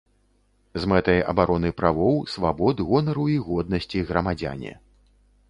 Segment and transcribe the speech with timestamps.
[0.85, 4.73] З мэтай абароны правоў, свабод, гонару і годнасці грамадзяне.